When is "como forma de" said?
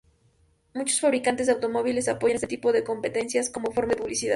3.51-4.01